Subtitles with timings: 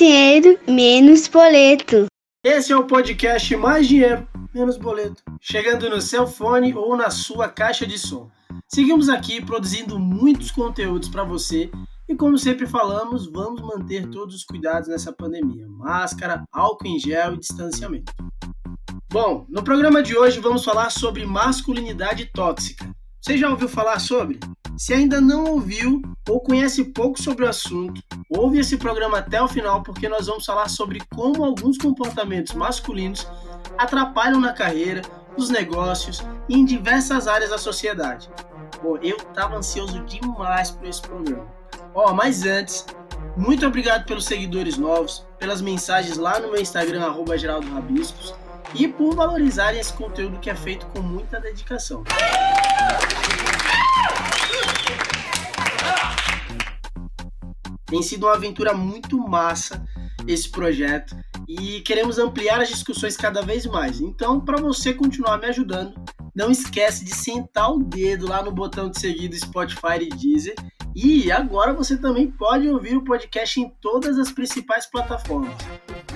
[0.00, 2.06] dinheiro, menos boleto.
[2.42, 7.50] Esse é o podcast Mais Dinheiro, Menos Boleto, chegando no seu fone ou na sua
[7.50, 8.30] caixa de som.
[8.66, 11.70] Seguimos aqui produzindo muitos conteúdos para você
[12.08, 17.34] e, como sempre falamos, vamos manter todos os cuidados nessa pandemia: máscara, álcool em gel
[17.34, 18.10] e distanciamento.
[19.12, 22.90] Bom, no programa de hoje vamos falar sobre masculinidade tóxica.
[23.20, 24.40] Você já ouviu falar sobre?
[24.80, 29.46] Se ainda não ouviu ou conhece pouco sobre o assunto, ouve esse programa até o
[29.46, 33.28] final porque nós vamos falar sobre como alguns comportamentos masculinos
[33.76, 35.02] atrapalham na carreira,
[35.36, 38.30] nos negócios e em diversas áreas da sociedade.
[38.82, 41.46] Bom, eu estava ansioso demais por esse programa.
[41.94, 42.86] Ó, oh, mas antes,
[43.36, 48.34] muito obrigado pelos seguidores novos, pelas mensagens lá no meu Instagram, arroba Geraldo Rabiscos,
[48.74, 52.02] e por valorizarem esse conteúdo que é feito com muita dedicação.
[57.90, 59.84] Tem sido uma aventura muito massa
[60.28, 61.16] esse projeto
[61.48, 64.00] e queremos ampliar as discussões cada vez mais.
[64.00, 65.94] Então, para você continuar me ajudando,
[66.32, 70.54] não esquece de sentar o dedo lá no botão de seguir do Spotify e Deezer.
[70.94, 75.56] E agora você também pode ouvir o podcast em todas as principais plataformas.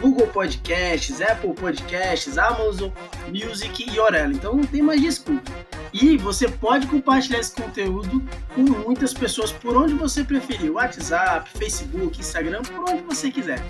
[0.04, 2.90] Google Podcasts, Apple Podcasts, Amazon
[3.28, 4.34] Music e Orelha.
[4.34, 5.50] Então não tem mais desculpa.
[5.94, 8.22] E você pode compartilhar esse conteúdo
[8.54, 13.62] com muitas pessoas por onde você preferir, WhatsApp, Facebook, Instagram, por onde você quiser.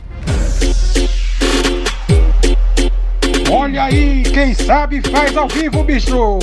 [3.52, 6.40] Olha aí, quem sabe faz ao vivo, bicho!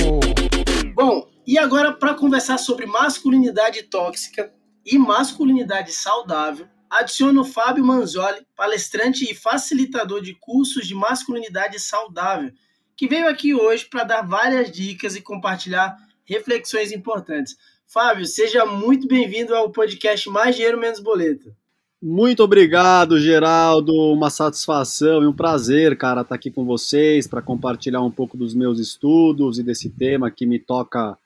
[0.94, 4.50] Bom, e agora para conversar sobre masculinidade tóxica
[4.86, 12.52] e masculinidade saudável, adiciono Fábio Manzoli, palestrante e facilitador de cursos de masculinidade saudável,
[12.94, 17.56] que veio aqui hoje para dar várias dicas e compartilhar reflexões importantes.
[17.86, 21.54] Fábio, seja muito bem-vindo ao podcast Mais Dinheiro Menos Boleto.
[22.00, 23.92] Muito obrigado, Geraldo.
[24.12, 28.36] Uma satisfação e um prazer, cara, estar tá aqui com vocês para compartilhar um pouco
[28.36, 31.16] dos meus estudos e desse tema que me toca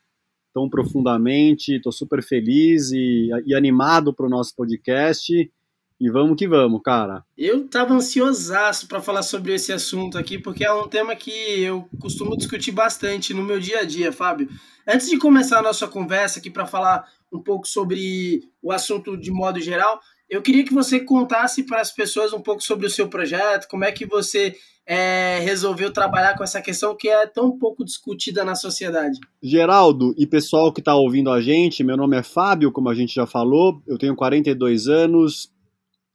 [0.53, 1.75] tão profundamente.
[1.75, 5.51] Estou super feliz e, e animado para o nosso podcast.
[5.99, 7.23] E vamos que vamos, cara.
[7.35, 11.87] Eu tava ansiosaço para falar sobre esse assunto aqui, porque é um tema que eu
[11.99, 14.47] costumo discutir bastante no meu dia a dia, Fábio.
[14.87, 19.31] Antes de começar a nossa conversa aqui para falar um pouco sobre o assunto de
[19.31, 19.99] modo geral,
[20.29, 23.83] eu queria que você contasse para as pessoas um pouco sobre o seu projeto, como
[23.83, 28.55] é que você é, resolveu trabalhar com essa questão que é tão pouco discutida na
[28.55, 29.19] sociedade.
[29.43, 33.13] Geraldo e pessoal que está ouvindo a gente, meu nome é Fábio, como a gente
[33.13, 35.51] já falou, eu tenho 42 anos,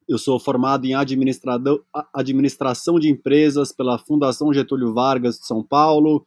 [0.09, 6.27] eu sou formado em administração de empresas pela Fundação Getúlio Vargas de São Paulo.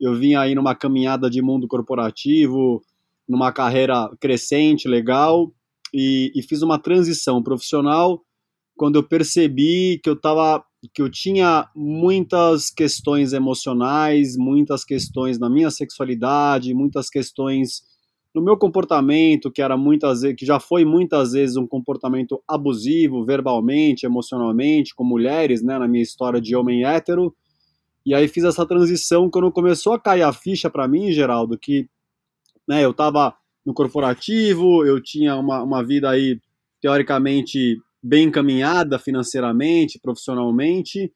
[0.00, 2.82] Eu vim aí numa caminhada de mundo corporativo,
[3.28, 5.52] numa carreira crescente, legal,
[5.92, 8.22] e, e fiz uma transição profissional
[8.78, 10.64] quando eu percebi que eu tava,
[10.94, 17.82] que eu tinha muitas questões emocionais, muitas questões na minha sexualidade, muitas questões
[18.34, 24.06] no meu comportamento, que era muitas que já foi muitas vezes um comportamento abusivo, verbalmente,
[24.06, 27.34] emocionalmente, com mulheres, né, na minha história de homem hétero.
[28.04, 31.88] E aí fiz essa transição quando começou a cair a ficha para mim, Geraldo, que
[32.66, 33.34] né, eu estava
[33.64, 36.40] no corporativo, eu tinha uma, uma vida aí
[36.80, 41.12] teoricamente bem encaminhada financeiramente, profissionalmente,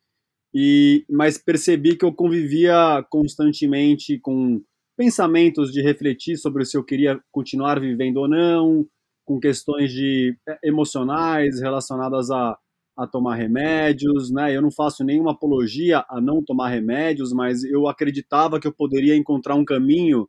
[0.55, 4.61] e mas percebi que eu convivia constantemente com
[4.97, 8.87] pensamentos de refletir sobre se eu queria continuar vivendo ou não,
[9.25, 12.57] com questões de eh, emocionais relacionadas a,
[12.97, 14.55] a tomar remédios, né?
[14.55, 19.17] Eu não faço nenhuma apologia a não tomar remédios, mas eu acreditava que eu poderia
[19.17, 20.29] encontrar um caminho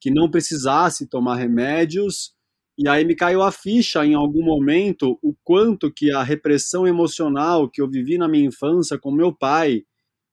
[0.00, 2.32] que não precisasse tomar remédios.
[2.76, 7.70] E aí me caiu a ficha em algum momento o quanto que a repressão emocional
[7.70, 9.84] que eu vivi na minha infância com meu pai,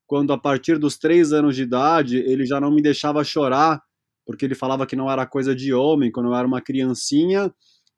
[0.09, 3.79] quando a partir dos três anos de idade ele já não me deixava chorar,
[4.25, 7.53] porque ele falava que não era coisa de homem, quando eu era uma criancinha,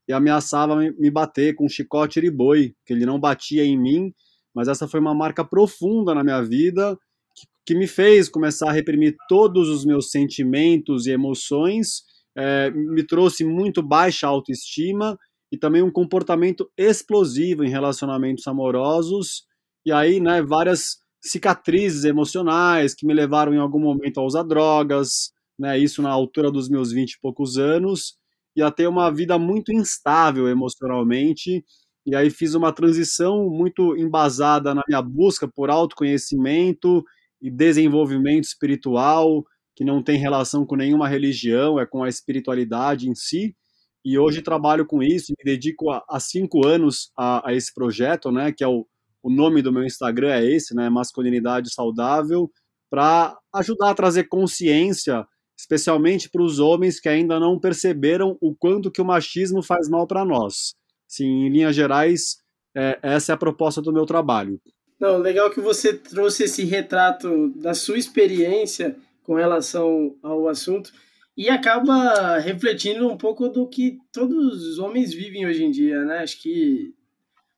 [0.05, 4.13] e ameaçava me bater com um chicote de boi, que ele não batia em mim,
[4.53, 6.97] mas essa foi uma marca profunda na minha vida,
[7.33, 12.03] que, que me fez começar a reprimir todos os meus sentimentos e emoções,
[12.37, 15.17] é, me trouxe muito baixa autoestima
[15.49, 19.45] e também um comportamento explosivo em relacionamentos amorosos,
[19.85, 25.31] e aí, né, várias cicatrizes emocionais que me levaram em algum momento a usar drogas,
[25.57, 28.15] né, isso na altura dos meus 20 e poucos anos,
[28.55, 31.63] e a ter uma vida muito instável emocionalmente,
[32.05, 37.03] e aí fiz uma transição muito embasada na minha busca por autoconhecimento
[37.39, 39.45] e desenvolvimento espiritual,
[39.75, 43.55] que não tem relação com nenhuma religião, é com a espiritualidade em si,
[44.03, 48.51] e hoje trabalho com isso, me dedico há cinco anos a, a esse projeto, né,
[48.51, 48.87] que é o
[49.23, 50.89] o nome do meu Instagram é esse, né?
[50.89, 52.49] Masculinidade Saudável,
[52.89, 55.25] para ajudar a trazer consciência,
[55.57, 60.07] especialmente para os homens que ainda não perceberam o quanto que o machismo faz mal
[60.07, 60.73] para nós.
[61.07, 62.37] Sim, em linhas gerais,
[62.75, 64.59] é, essa é a proposta do meu trabalho.
[64.99, 70.91] Não, legal que você trouxe esse retrato da sua experiência com relação ao assunto
[71.35, 76.19] e acaba refletindo um pouco do que todos os homens vivem hoje em dia, né?
[76.19, 76.93] Acho que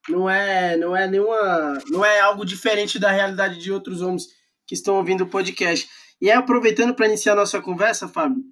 [0.10, 4.28] não é, não é nenhuma, não é algo diferente da realidade de outros homens
[4.68, 5.88] que estão ouvindo o podcast.
[6.22, 8.44] E aproveitando para iniciar a nossa conversa, Fábio,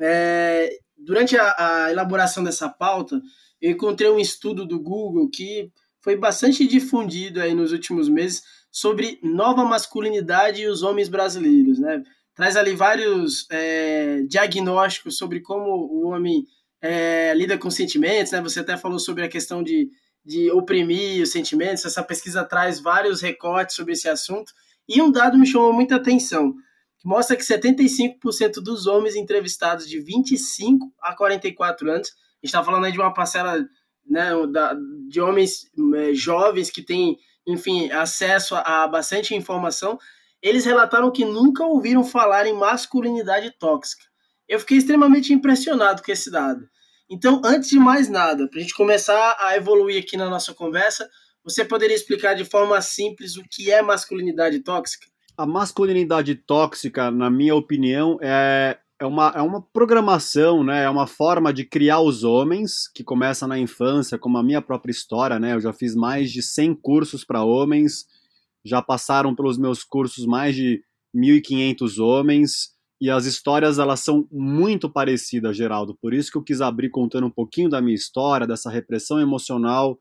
[0.00, 3.20] é, durante a, a elaboração dessa pauta,
[3.60, 5.70] eu encontrei um estudo do Google que
[6.00, 12.02] foi bastante difundido aí nos últimos meses sobre nova masculinidade e os homens brasileiros, né?
[12.34, 16.44] Traz ali vários é, diagnósticos sobre como o homem
[16.80, 18.40] é, lida com sentimentos, né?
[18.40, 19.90] Você até falou sobre a questão de,
[20.24, 21.84] de oprimir os sentimentos.
[21.84, 24.52] Essa pesquisa traz vários recortes sobre esse assunto.
[24.88, 26.54] E um dado me chamou muita atenção,
[26.98, 32.62] que mostra que 75% dos homens entrevistados de 25 a 44 anos, a gente está
[32.62, 33.64] falando aí de uma parcela
[34.08, 34.30] né,
[35.08, 37.16] de homens é, jovens que têm,
[37.46, 39.98] enfim, acesso a bastante informação,
[40.40, 44.04] eles relataram que nunca ouviram falar em masculinidade tóxica.
[44.48, 46.68] Eu fiquei extremamente impressionado com esse dado.
[47.12, 51.06] Então, antes de mais nada, para a gente começar a evoluir aqui na nossa conversa,
[51.44, 55.06] você poderia explicar de forma simples o que é masculinidade tóxica?
[55.36, 60.84] A masculinidade tóxica, na minha opinião, é é uma, é uma programação, né?
[60.84, 64.92] É uma forma de criar os homens que começa na infância, como a minha própria
[64.92, 65.54] história, né?
[65.54, 68.06] Eu já fiz mais de 100 cursos para homens,
[68.64, 72.71] já passaram pelos meus cursos mais de 1.500 homens
[73.02, 75.98] e as histórias elas são muito parecidas, Geraldo.
[76.00, 79.98] Por isso que eu quis abrir contando um pouquinho da minha história, dessa repressão emocional,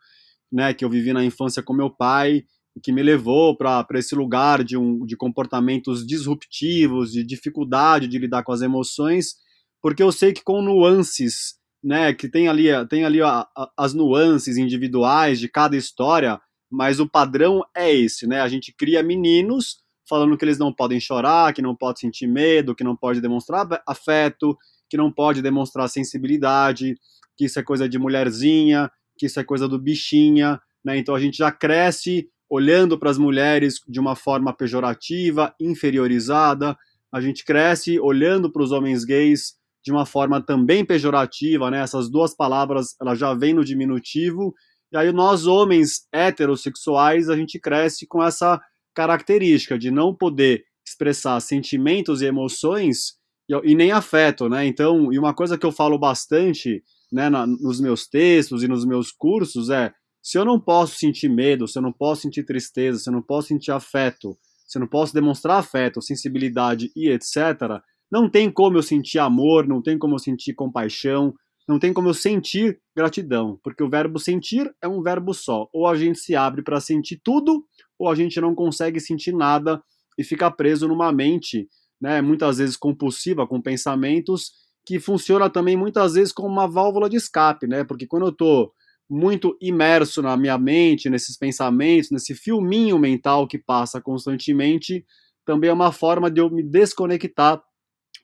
[0.51, 0.71] né?
[0.71, 2.43] Que eu vivi na infância com meu pai
[2.83, 8.43] que me levou para esse lugar de, um, de comportamentos disruptivos, de dificuldade de lidar
[8.43, 9.33] com as emoções,
[9.81, 13.95] porque eu sei que com nuances, né, que tem ali, tem ali a, a, as
[13.95, 16.39] nuances individuais de cada história,
[16.71, 18.41] mas o padrão é esse, né?
[18.41, 19.80] A gente cria meninos
[20.11, 23.65] falando que eles não podem chorar, que não podem sentir medo, que não pode demonstrar
[23.87, 24.57] afeto,
[24.89, 26.97] que não pode demonstrar sensibilidade,
[27.37, 30.97] que isso é coisa de mulherzinha, que isso é coisa do bichinha, né?
[30.97, 36.75] Então a gente já cresce olhando para as mulheres de uma forma pejorativa, inferiorizada.
[37.09, 41.79] A gente cresce olhando para os homens gays de uma forma também pejorativa, né?
[41.79, 44.53] Essas duas palavras, elas já vêm no diminutivo.
[44.91, 48.59] E aí nós homens heterossexuais, a gente cresce com essa
[48.95, 53.15] característica de não poder expressar sentimentos e emoções
[53.49, 54.65] e, e nem afeto, né?
[54.65, 58.85] Então, e uma coisa que eu falo bastante, né, na, nos meus textos e nos
[58.85, 62.99] meus cursos é se eu não posso sentir medo, se eu não posso sentir tristeza,
[62.99, 67.81] se eu não posso sentir afeto, se eu não posso demonstrar afeto, sensibilidade e etc.,
[68.11, 71.33] não tem como eu sentir amor, não tem como eu sentir compaixão,
[71.67, 75.67] não tem como eu sentir gratidão, porque o verbo sentir é um verbo só.
[75.73, 77.65] Ou a gente se abre para sentir tudo,
[78.01, 79.81] ou a gente não consegue sentir nada
[80.17, 81.69] e fica preso numa mente,
[82.01, 84.53] né, muitas vezes compulsiva, com pensamentos
[84.83, 87.83] que funciona também muitas vezes como uma válvula de escape, né?
[87.83, 88.73] Porque quando eu estou
[89.07, 95.05] muito imerso na minha mente, nesses pensamentos, nesse filminho mental que passa constantemente,
[95.45, 97.61] também é uma forma de eu me desconectar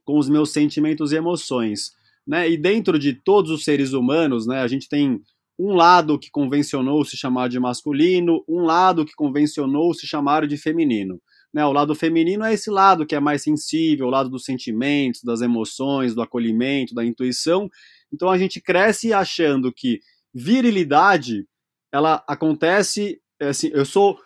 [0.04, 1.92] com os meus sentimentos e emoções.
[2.26, 2.50] Né?
[2.50, 5.22] E dentro de todos os seres humanos, né, a gente tem
[5.60, 10.58] um lado que convencionou se chamar de masculino, um lado que convencionou se chamar de
[10.58, 11.20] feminino.
[11.54, 11.66] Né?
[11.66, 15.42] O lado feminino é esse lado que é mais sensível, o lado dos sentimentos, das
[15.42, 17.70] emoções, do acolhimento, da intuição.
[18.14, 20.00] Então a gente cresce achando que
[20.34, 21.46] virilidade,
[21.92, 24.20] ela acontece, é assim, eu sou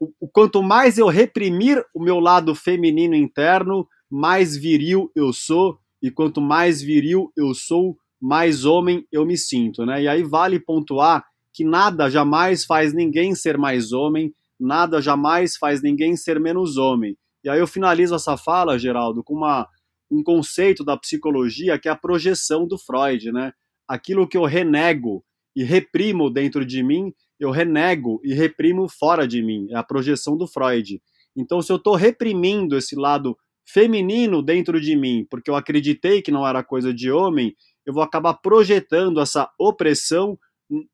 [0.00, 6.10] o, quanto mais eu reprimir o meu lado feminino interno, mais viril eu sou, e
[6.10, 10.02] quanto mais viril eu sou, mais homem eu me sinto, né?
[10.02, 15.82] E aí vale pontuar que nada jamais faz ninguém ser mais homem, nada jamais faz
[15.82, 17.18] ninguém ser menos homem.
[17.44, 19.68] E aí eu finalizo essa fala, Geraldo, com uma,
[20.10, 23.52] um conceito da psicologia que é a projeção do Freud, né?
[23.86, 25.22] Aquilo que eu renego
[25.54, 29.66] e reprimo dentro de mim, eu renego e reprimo fora de mim.
[29.70, 30.98] É a projeção do Freud.
[31.36, 36.30] Então, se eu estou reprimindo esse lado feminino dentro de mim, porque eu acreditei que
[36.30, 37.54] não era coisa de homem,
[37.86, 40.38] eu vou acabar projetando essa opressão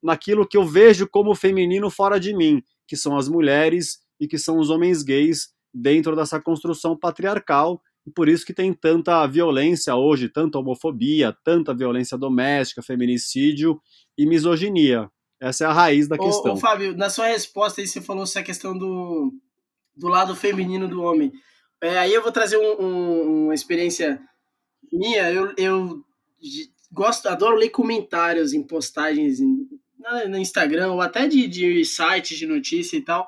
[0.03, 4.37] naquilo que eu vejo como feminino fora de mim, que são as mulheres e que
[4.39, 9.95] são os homens gays dentro dessa construção patriarcal e por isso que tem tanta violência
[9.95, 13.81] hoje, tanta homofobia, tanta violência doméstica, feminicídio
[14.19, 15.09] e misoginia.
[15.41, 16.53] Essa é a raiz da Ô, questão.
[16.55, 19.33] ô, Fábio, na sua resposta aí você falou essa questão do,
[19.97, 21.31] do lado feminino do homem.
[21.81, 24.21] É, aí eu vou trazer um- um- uma experiência
[24.93, 25.31] minha.
[25.31, 26.05] Eu, eu
[26.93, 29.69] gosto, adoro ler comentários em postagens em-
[30.29, 33.27] no Instagram ou até de, de sites de notícia e tal.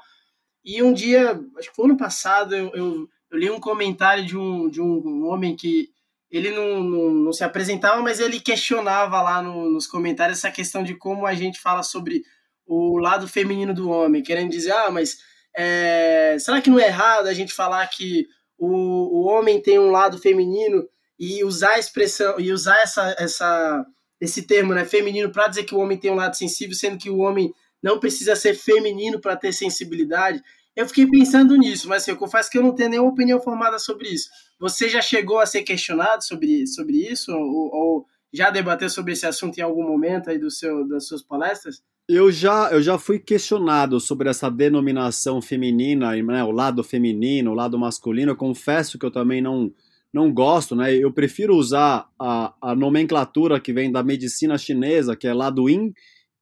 [0.65, 4.37] E um dia, acho que foi ano passado, eu, eu, eu li um comentário de
[4.37, 5.91] um, de um homem que
[6.31, 10.83] ele não, não, não se apresentava, mas ele questionava lá no- nos comentários essa questão
[10.83, 12.25] de como a gente fala sobre
[12.67, 15.19] o lado feminino do homem, querendo dizer, ah, mas
[15.55, 18.27] é, será que não é errado a gente falar que
[18.57, 20.89] o, o homem tem um lado feminino
[21.23, 23.87] e usar a expressão e usar essa, essa,
[24.21, 27.09] esse termo, né, feminino, para dizer que o homem tem um lado sensível, sendo que
[27.09, 30.43] o homem não precisa ser feminino para ter sensibilidade?
[30.75, 33.79] Eu fiquei pensando nisso, mas assim, eu confesso que eu não tenho nenhuma opinião formada
[33.79, 34.29] sobre isso.
[34.59, 37.31] Você já chegou a ser questionado sobre, sobre isso?
[37.31, 41.23] Ou, ou já debateu sobre esse assunto em algum momento aí do seu, das suas
[41.23, 41.85] palestras?
[42.09, 47.55] Eu já, eu já fui questionado sobre essa denominação feminina, né, o lado feminino, o
[47.55, 48.33] lado masculino.
[48.33, 49.73] Eu confesso que eu também não,
[50.13, 50.95] não gosto, né?
[50.95, 55.93] Eu prefiro usar a, a nomenclatura que vem da medicina chinesa, que é lado yin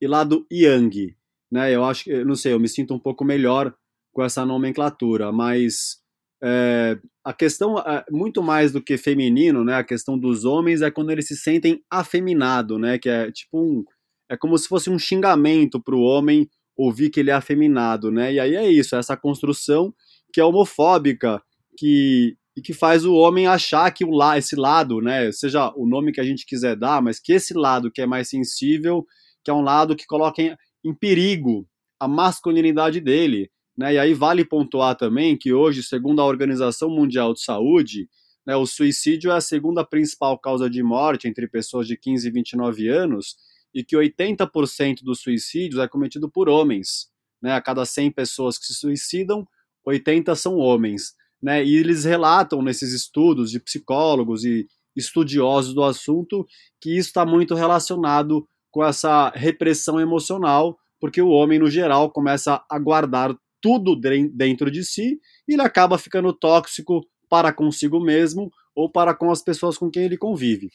[0.00, 1.14] e lado yang,
[1.50, 1.74] né?
[1.74, 3.72] Eu acho que, não sei, eu me sinto um pouco melhor
[4.12, 6.00] com essa nomenclatura, mas
[6.42, 9.76] é, a questão é, muito mais do que feminino, né?
[9.76, 12.98] A questão dos homens é quando eles se sentem afeminado, né?
[12.98, 13.84] Que é tipo um
[14.28, 18.32] é como se fosse um xingamento para o homem ouvir que ele é afeminado, né?
[18.32, 19.92] E aí é isso, essa construção
[20.32, 21.42] que é homofóbica,
[21.76, 25.86] que e que faz o homem achar que o lá esse lado, né, seja o
[25.86, 29.06] nome que a gente quiser dar, mas que esse lado que é mais sensível,
[29.42, 31.66] que é um lado que coloca em, em perigo
[31.98, 33.94] a masculinidade dele, né?
[33.94, 38.06] E aí vale pontuar também que hoje, segundo a Organização Mundial de Saúde,
[38.46, 42.30] né, o suicídio é a segunda principal causa de morte entre pessoas de 15 e
[42.30, 43.36] 29 anos
[43.74, 47.08] e que 80% dos suicídios é cometido por homens.
[47.40, 47.54] Né?
[47.54, 49.46] A cada 100 pessoas que se suicidam,
[49.82, 51.14] 80 são homens.
[51.42, 51.64] Né?
[51.64, 56.46] E eles relatam nesses estudos de psicólogos e estudiosos do assunto
[56.80, 62.62] que isso está muito relacionado com essa repressão emocional, porque o homem, no geral, começa
[62.68, 65.18] a guardar tudo dentro de si
[65.48, 70.04] e ele acaba ficando tóxico para consigo mesmo ou para com as pessoas com quem
[70.04, 70.70] ele convive.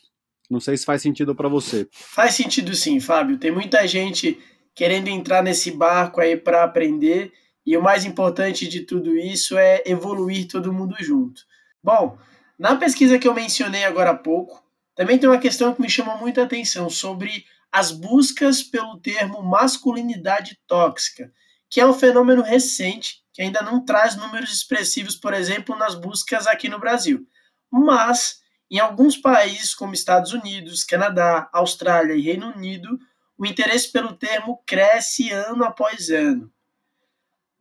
[0.49, 1.87] Não sei se faz sentido para você.
[1.91, 3.37] Faz sentido sim, Fábio.
[3.37, 4.37] Tem muita gente
[4.75, 7.31] querendo entrar nesse barco aí para aprender
[7.65, 11.41] e o mais importante de tudo isso é evoluir todo mundo junto.
[11.83, 12.17] Bom,
[12.57, 14.63] na pesquisa que eu mencionei agora há pouco,
[14.95, 20.57] também tem uma questão que me chama muita atenção sobre as buscas pelo termo masculinidade
[20.65, 21.31] tóxica,
[21.69, 26.47] que é um fenômeno recente que ainda não traz números expressivos, por exemplo, nas buscas
[26.47, 27.27] aqui no Brasil.
[27.69, 28.39] Mas
[28.71, 32.97] em alguns países, como Estados Unidos, Canadá, Austrália e Reino Unido,
[33.37, 36.49] o interesse pelo termo cresce ano após ano.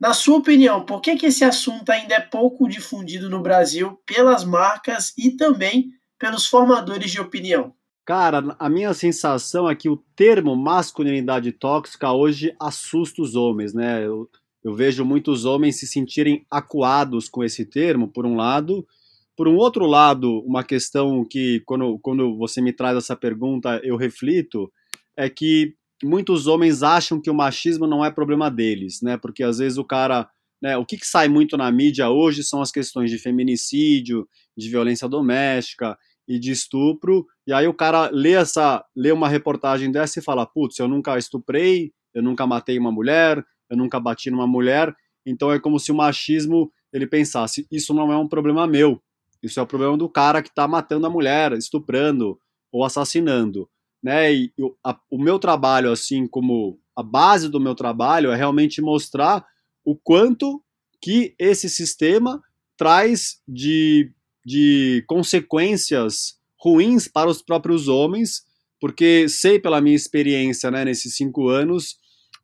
[0.04, 4.44] Na sua opinião, por que, que esse assunto ainda é pouco difundido no Brasil pelas
[4.44, 7.73] marcas e também pelos formadores de opinião?
[8.04, 14.04] Cara, a minha sensação é que o termo masculinidade tóxica hoje assusta os homens, né?
[14.04, 14.28] Eu,
[14.62, 18.87] eu vejo muitos homens se sentirem acuados com esse termo, por um lado,
[19.34, 23.96] por um outro lado, uma questão que, quando, quando você me traz essa pergunta, eu
[23.96, 24.70] reflito,
[25.16, 29.16] é que muitos homens acham que o machismo não é problema deles, né?
[29.16, 30.28] Porque às vezes o cara.
[30.62, 34.70] Né, o que, que sai muito na mídia hoje são as questões de feminicídio, de
[34.70, 40.18] violência doméstica e de estupro, e aí o cara lê essa, lê uma reportagem dessa
[40.18, 44.46] e fala, putz, eu nunca estuprei, eu nunca matei uma mulher, eu nunca bati numa
[44.46, 44.94] mulher,
[45.26, 49.02] então é como se o machismo, ele pensasse, isso não é um problema meu,
[49.42, 52.38] isso é o problema do cara que está matando a mulher, estuprando
[52.72, 53.68] ou assassinando,
[54.04, 54.34] né?
[54.34, 54.52] E
[54.84, 59.44] a, o meu trabalho, assim como a base do meu trabalho, é realmente mostrar
[59.82, 60.62] o quanto
[61.00, 62.42] que esse sistema
[62.76, 64.12] traz de,
[64.44, 68.42] de consequências ruins para os próprios homens,
[68.78, 71.96] porque sei pela minha experiência, né, nesses cinco anos,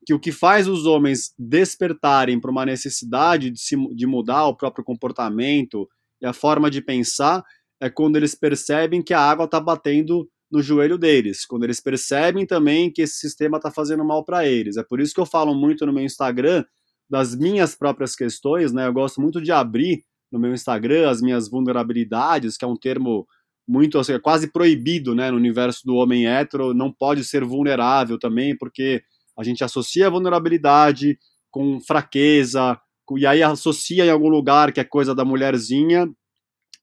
[0.06, 4.56] que o que faz os homens despertarem para uma necessidade de, se, de mudar o
[4.56, 5.86] próprio comportamento,
[6.22, 7.44] e a forma de pensar
[7.78, 12.44] é quando eles percebem que a água está batendo no joelho deles, quando eles percebem
[12.44, 14.76] também que esse sistema está fazendo mal para eles.
[14.76, 16.64] É por isso que eu falo muito no meu Instagram
[17.08, 18.86] das minhas próprias questões, né?
[18.86, 23.26] Eu gosto muito de abrir no meu Instagram as minhas vulnerabilidades, que é um termo
[23.66, 28.56] muito assim, quase proibido, né, no universo do homem hétero, não pode ser vulnerável também,
[28.56, 29.02] porque
[29.38, 31.16] a gente associa a vulnerabilidade
[31.50, 32.78] com fraqueza,
[33.16, 36.08] e aí associa em algum lugar que é coisa da mulherzinha,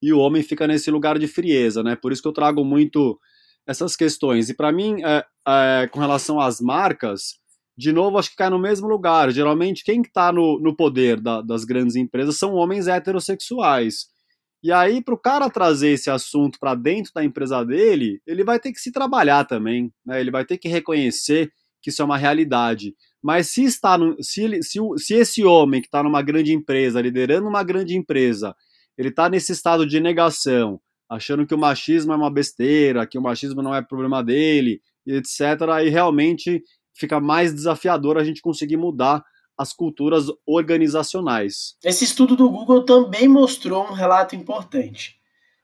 [0.02, 1.96] e o homem fica nesse lugar de frieza, né?
[1.96, 3.20] Por isso que eu trago muito
[3.68, 4.50] essas questões.
[4.50, 7.36] E para mim, é, é, com relação às marcas,
[7.78, 9.30] de novo, acho que cai no mesmo lugar.
[9.32, 14.08] Geralmente, quem está no, no poder da, das grandes empresas são homens heterossexuais.
[14.64, 18.60] E aí, para o cara trazer esse assunto para dentro da empresa dele, ele vai
[18.60, 20.20] ter que se trabalhar também, né?
[20.20, 22.96] ele vai ter que reconhecer que isso é uma realidade.
[23.22, 27.48] Mas se está no, se, se, se esse homem que está numa grande empresa, liderando
[27.48, 28.56] uma grande empresa,
[28.98, 33.22] ele está nesse estado de negação, achando que o machismo é uma besteira, que o
[33.22, 39.24] machismo não é problema dele, etc., aí realmente fica mais desafiador a gente conseguir mudar
[39.58, 41.76] as culturas organizacionais.
[41.84, 45.18] Esse estudo do Google também mostrou um relato importante.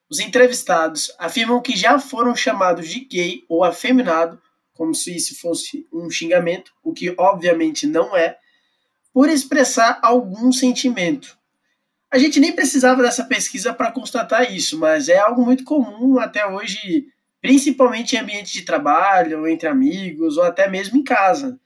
[0.10, 4.42] Os entrevistados afirmam que já foram chamados de gay ou afeminado,
[4.74, 8.38] como se isso fosse um xingamento, o que obviamente não é,
[9.14, 11.38] por expressar algum sentimento.
[12.14, 16.46] A gente nem precisava dessa pesquisa para constatar isso, mas é algo muito comum até
[16.46, 17.08] hoje
[17.42, 21.60] principalmente em ambiente de trabalho, entre amigos, ou até mesmo em casa,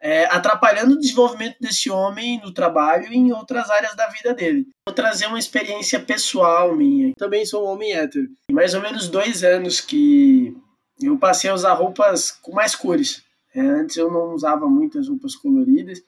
[0.00, 4.66] é, atrapalhando o desenvolvimento desse homem no trabalho e em outras áreas da vida dele.
[4.88, 7.12] Vou trazer uma experiência pessoal minha.
[7.18, 8.26] Também sou um homem hétero.
[8.50, 10.56] Mais ou menos dois anos que
[10.98, 13.22] eu passei a usar roupas com mais cores.
[13.54, 16.02] É, antes eu não usava muitas roupas coloridas.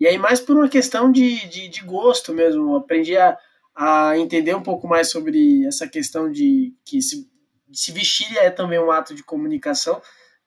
[0.00, 2.76] E aí, mais por uma questão de, de, de gosto mesmo.
[2.76, 3.36] Aprendi a,
[3.74, 7.28] a entender um pouco mais sobre essa questão de que se
[7.72, 10.00] se vestir é também um ato de comunicação.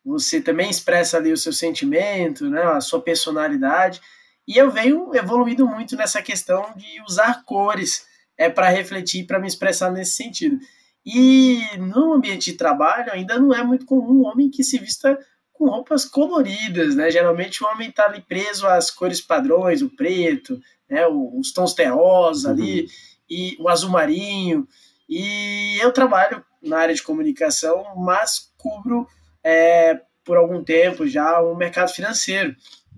[0.03, 4.01] Você também expressa ali o seu sentimento, né, a sua personalidade.
[4.47, 8.05] E eu venho evoluindo muito nessa questão de usar cores
[8.37, 10.57] é para refletir, para me expressar nesse sentido.
[11.05, 15.17] E no ambiente de trabalho ainda não é muito comum um homem que se vista
[15.61, 17.11] com roupas coloridas, né?
[17.11, 21.05] Geralmente o homem está ali preso às cores padrões, o preto, né?
[21.05, 22.51] os tons terrosos uhum.
[22.51, 22.87] ali
[23.29, 24.67] e o azul marinho.
[25.07, 29.07] E eu trabalho na área de comunicação, mas cubro
[29.43, 32.55] é, por algum tempo já o mercado financeiro.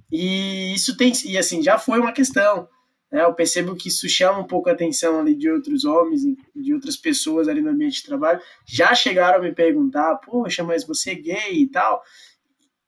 [0.09, 2.69] E isso tem, e assim, já foi uma questão.
[3.11, 3.23] Né?
[3.23, 6.21] Eu percebo que isso chama um pouco a atenção ali de outros homens,
[6.55, 8.39] de outras pessoas ali no ambiente de trabalho.
[8.65, 12.01] Já chegaram a me perguntar, poxa, mas você é gay e tal.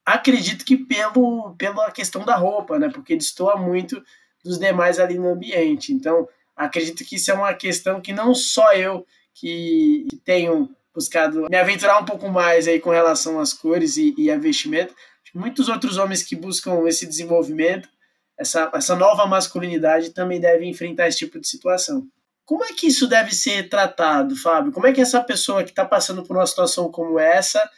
[0.06, 2.90] Acredito que pelo, pela questão da roupa, né?
[2.90, 4.04] Porque destoa muito
[4.44, 5.92] dos demais ali no ambiente.
[5.92, 11.58] Então, acredito que isso é uma questão que não só eu que, tenho buscado me
[11.58, 14.94] aventurar um pouco mais aí com relação às cores e, e a vestimenta.
[15.34, 17.90] Muitos outros homens que buscam esse desenvolvimento,
[18.38, 22.08] essa, essa nova masculinidade, também devem enfrentar esse tipo de situação.
[22.46, 24.72] Como é que isso deve ser tratado, Fábio?
[24.72, 27.70] Como é que essa pessoa que está passando por uma situação como essa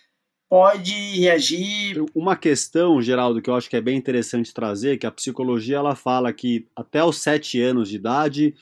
[0.50, 2.04] pode reagir?
[2.16, 5.96] Uma questão, Geraldo, que eu acho que é bem interessante trazer, que a psicologia ela
[5.96, 8.56] fala que até os sete anos de idade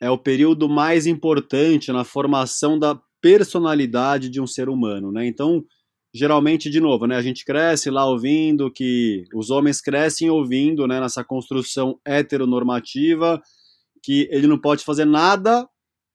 [0.00, 5.24] é o período mais importante na formação da personalidade de um ser humano, né?
[5.26, 5.64] Então,
[6.12, 11.00] geralmente, de novo, né, a gente cresce lá ouvindo que os homens crescem ouvindo, né,
[11.00, 13.40] nessa construção heteronormativa,
[14.02, 15.66] que ele não pode fazer nada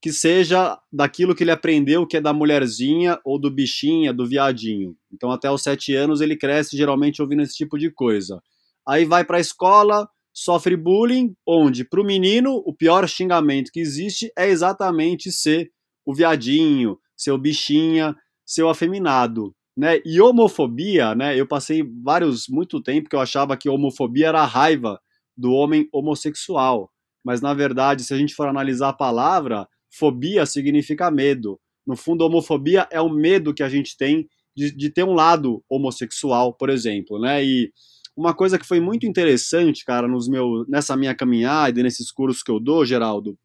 [0.02, 4.96] que seja daquilo que ele aprendeu, que é da mulherzinha ou do bichinha, do viadinho.
[5.12, 8.40] Então, até os sete anos, ele cresce geralmente ouvindo esse tipo de coisa.
[8.88, 13.80] Aí vai para a escola, sofre bullying, onde para o menino o pior xingamento que
[13.80, 15.72] existe é exatamente ser
[16.06, 19.54] o viadinho, ser o bichinha, ser o afeminado.
[19.76, 20.00] Né?
[20.06, 21.40] E homofobia, né?
[21.40, 25.00] Eu passei vários muito tempo que eu achava que homofobia era a raiva
[25.36, 26.90] do homem homossexual,
[27.24, 31.60] mas na verdade, se a gente for analisar a palavra, fobia significa medo.
[31.86, 35.64] No fundo, homofobia é o medo que a gente tem de, de ter um lado
[35.70, 37.44] homossexual, por exemplo, né?
[37.44, 37.72] E
[38.16, 42.42] uma coisa que foi muito interessante, cara, nos meus, nessa minha caminhada e nesses cursos
[42.42, 43.38] que eu dou, Geraldo,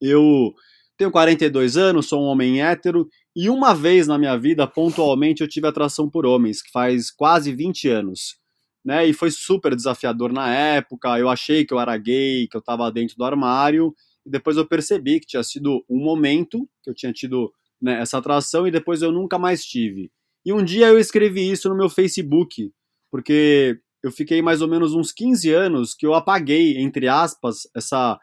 [0.00, 0.54] eu
[0.96, 5.48] tenho 42 anos, sou um homem hétero, e uma vez na minha vida, pontualmente, eu
[5.48, 8.38] tive atração por homens, que faz quase 20 anos.
[8.84, 11.18] Né, e foi super desafiador na época.
[11.18, 13.94] Eu achei que eu era gay, que eu estava dentro do armário,
[14.28, 18.18] e depois eu percebi que tinha sido um momento que eu tinha tido né, essa
[18.18, 20.12] atração e depois eu nunca mais tive.
[20.44, 22.70] E um dia eu escrevi isso no meu Facebook,
[23.10, 28.18] porque eu fiquei mais ou menos uns 15 anos que eu apaguei, entre aspas, essa,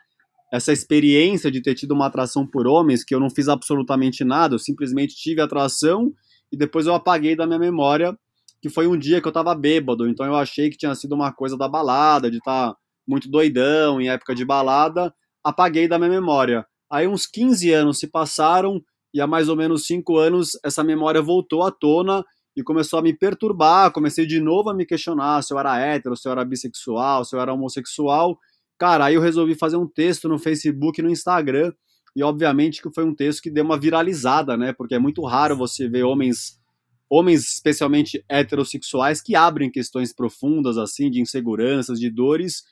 [0.53, 4.53] essa experiência de ter tido uma atração por homens, que eu não fiz absolutamente nada,
[4.53, 6.13] eu simplesmente tive atração
[6.51, 8.15] e depois eu apaguei da minha memória,
[8.61, 11.33] que foi um dia que eu tava bêbado, então eu achei que tinha sido uma
[11.33, 15.11] coisa da balada, de estar tá muito doidão em época de balada,
[15.45, 16.65] apaguei da minha memória.
[16.91, 18.81] Aí uns 15 anos se passaram
[19.13, 22.25] e há mais ou menos 5 anos essa memória voltou à tona
[22.57, 26.17] e começou a me perturbar, comecei de novo a me questionar se eu era hétero,
[26.17, 28.39] se eu era bissexual, se eu era homossexual.
[28.77, 31.71] Cara, aí eu resolvi fazer um texto no Facebook e no Instagram,
[32.15, 34.73] e obviamente que foi um texto que deu uma viralizada, né?
[34.73, 36.59] Porque é muito raro você ver homens
[37.07, 42.63] homens especialmente heterossexuais que abrem questões profundas assim de inseguranças, de dores.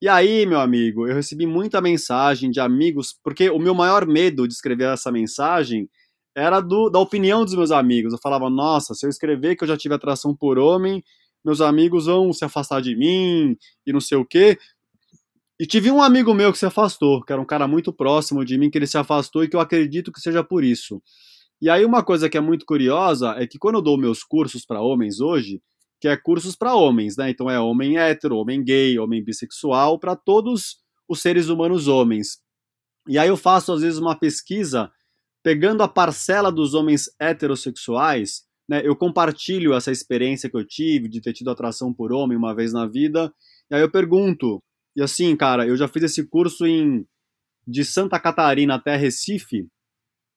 [0.00, 4.46] E aí, meu amigo, eu recebi muita mensagem de amigos, porque o meu maior medo
[4.46, 5.88] de escrever essa mensagem
[6.36, 8.12] era do, da opinião dos meus amigos.
[8.12, 11.02] Eu falava, nossa, se eu escrever que eu já tive atração por homem,
[11.44, 14.56] meus amigos vão se afastar de mim e não sei o quê.
[15.58, 18.56] E tive um amigo meu que se afastou, que era um cara muito próximo de
[18.56, 21.02] mim, que ele se afastou e que eu acredito que seja por isso.
[21.60, 24.64] E aí uma coisa que é muito curiosa é que quando eu dou meus cursos
[24.64, 25.60] para homens hoje,
[26.00, 27.30] que é cursos para homens, né?
[27.30, 32.38] Então é homem hétero, homem gay, homem bissexual, para todos os seres humanos homens.
[33.08, 34.90] E aí eu faço às vezes uma pesquisa
[35.42, 38.82] pegando a parcela dos homens heterossexuais, né?
[38.84, 42.72] Eu compartilho essa experiência que eu tive de ter tido atração por homem uma vez
[42.72, 43.32] na vida.
[43.70, 44.62] E aí eu pergunto,
[44.94, 47.06] e assim, cara, eu já fiz esse curso em
[47.66, 49.68] de Santa Catarina até Recife,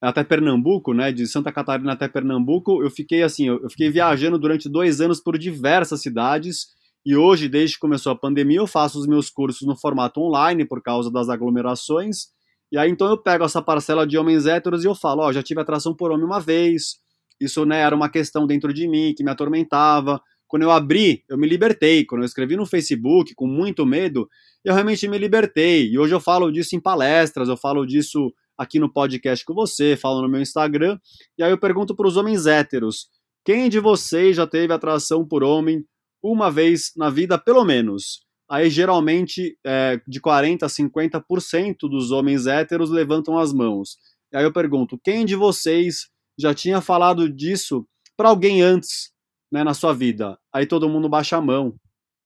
[0.09, 1.11] até Pernambuco, né?
[1.11, 5.37] De Santa Catarina até Pernambuco, eu fiquei assim, eu fiquei viajando durante dois anos por
[5.37, 6.67] diversas cidades.
[7.05, 10.65] E hoje, desde que começou a pandemia, eu faço os meus cursos no formato online
[10.65, 12.27] por causa das aglomerações.
[12.71, 15.33] E aí então eu pego essa parcela de homens héteros e eu falo, ó, oh,
[15.33, 16.99] já tive atração por homem uma vez.
[17.39, 20.21] Isso, né, era uma questão dentro de mim que me atormentava.
[20.47, 22.05] Quando eu abri, eu me libertei.
[22.05, 24.27] Quando eu escrevi no Facebook com muito medo,
[24.63, 25.89] eu realmente me libertei.
[25.89, 29.97] E hoje eu falo disso em palestras, eu falo disso aqui no podcast com você,
[29.97, 30.99] falo no meu Instagram.
[31.35, 33.07] E aí eu pergunto para os homens héteros:
[33.43, 35.83] quem de vocês já teve atração por homem
[36.23, 38.23] uma vez na vida, pelo menos?
[38.47, 43.97] Aí geralmente é, de 40% a 50% dos homens héteros levantam as mãos.
[44.31, 49.11] E aí eu pergunto: quem de vocês já tinha falado disso para alguém antes
[49.51, 50.37] né, na sua vida?
[50.53, 51.73] Aí todo mundo baixa a mão.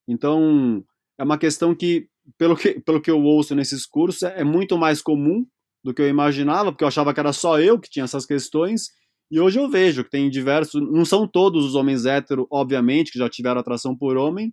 [0.06, 0.84] Então
[1.18, 5.02] é uma questão que, pelo que, pelo que eu ouço nesses cursos, é muito mais
[5.02, 5.46] comum
[5.86, 8.90] do que eu imaginava, porque eu achava que era só eu que tinha essas questões.
[9.30, 13.20] E hoje eu vejo que tem diversos, não são todos os homens héteros, obviamente, que
[13.20, 14.52] já tiveram atração por homem,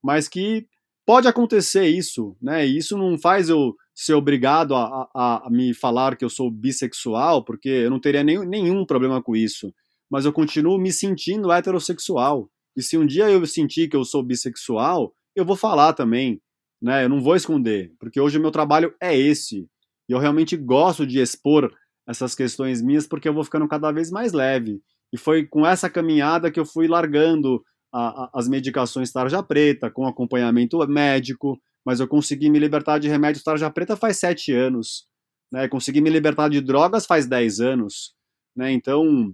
[0.00, 0.64] mas que
[1.04, 2.64] pode acontecer isso, né?
[2.64, 6.48] E isso não faz eu ser obrigado a, a, a, me falar que eu sou
[6.48, 9.74] bissexual, porque eu não teria nenhum problema com isso.
[10.08, 12.48] Mas eu continuo me sentindo heterossexual.
[12.76, 16.40] E se um dia eu sentir que eu sou bissexual, eu vou falar também,
[16.80, 17.04] né?
[17.04, 19.68] Eu não vou esconder, porque hoje o meu trabalho é esse.
[20.10, 21.72] E eu realmente gosto de expor
[22.04, 24.82] essas questões minhas porque eu vou ficando cada vez mais leve.
[25.12, 27.62] E foi com essa caminhada que eu fui largando
[27.94, 33.06] a, a, as medicações tarja preta, com acompanhamento médico, mas eu consegui me libertar de
[33.06, 35.06] remédios tarja preta faz sete anos.
[35.52, 35.68] Né?
[35.68, 38.12] Consegui me libertar de drogas faz dez anos.
[38.56, 38.72] Né?
[38.72, 39.32] Então,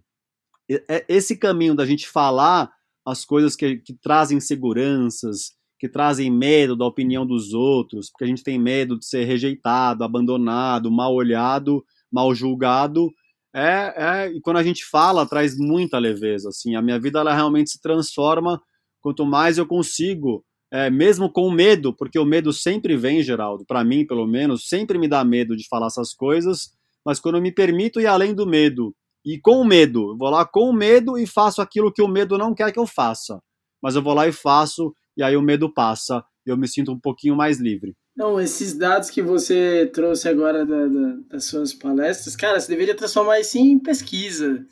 [0.68, 2.70] é esse caminho da gente falar
[3.06, 8.26] as coisas que, que trazem seguranças, que trazem medo da opinião dos outros, porque a
[8.26, 13.10] gente tem medo de ser rejeitado, abandonado, mal olhado, mal julgado.
[13.54, 16.48] É, é, e quando a gente fala, traz muita leveza.
[16.48, 18.60] Assim, a minha vida ela realmente se transforma
[19.00, 23.84] quanto mais eu consigo, é, mesmo com medo, porque o medo sempre vem, Geraldo, para
[23.84, 26.72] mim pelo menos, sempre me dá medo de falar essas coisas,
[27.04, 28.92] mas quando eu me permito ir além do medo,
[29.24, 32.08] e com o medo, eu vou lá com o medo e faço aquilo que o
[32.08, 33.40] medo não quer que eu faça,
[33.80, 36.98] mas eu vou lá e faço e aí o medo passa, eu me sinto um
[36.98, 37.96] pouquinho mais livre.
[38.16, 42.96] Não, esses dados que você trouxe agora da, da, das suas palestras, cara, você deveria
[42.96, 44.64] transformar isso em pesquisa.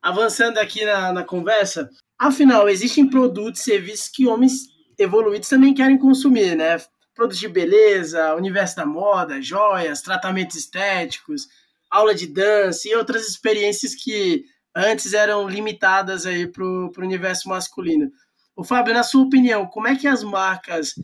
[0.00, 5.98] Avançando aqui na, na conversa, afinal, existem produtos e serviços que homens evoluídos também querem
[5.98, 6.78] consumir, né?
[7.14, 11.48] Produtos de beleza, universo da moda, joias, tratamentos estéticos,
[11.90, 18.10] aula de dança e outras experiências que antes eram limitadas aí para o universo masculino.
[18.56, 20.94] O Fábio, na sua opinião, como é que as marcas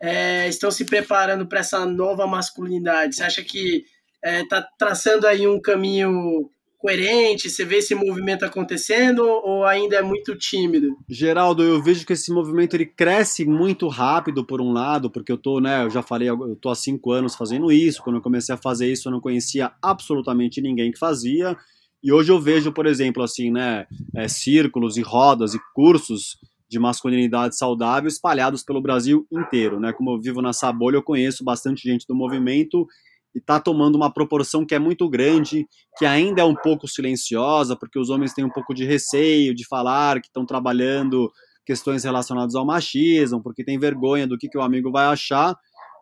[0.00, 3.16] é, estão se preparando para essa nova masculinidade?
[3.16, 3.84] Você acha que
[4.22, 7.50] está é, traçando aí um caminho coerente?
[7.50, 10.96] Você vê esse movimento acontecendo ou ainda é muito tímido?
[11.08, 15.38] Geraldo, eu vejo que esse movimento ele cresce muito rápido por um lado, porque eu
[15.38, 18.02] tô, né, eu já falei, eu tô há cinco anos fazendo isso.
[18.02, 21.56] Quando eu comecei a fazer isso, eu não conhecia absolutamente ninguém que fazia.
[22.02, 26.36] E hoje eu vejo, por exemplo, assim, né, é, círculos e rodas e cursos
[26.68, 29.92] de masculinidade saudável espalhados pelo Brasil inteiro, né?
[29.92, 32.86] Como eu vivo nessa bolha, eu conheço bastante gente do movimento
[33.34, 37.76] e está tomando uma proporção que é muito grande, que ainda é um pouco silenciosa,
[37.76, 41.30] porque os homens têm um pouco de receio de falar que estão trabalhando
[41.64, 45.54] questões relacionadas ao machismo, porque tem vergonha do que, que o amigo vai achar.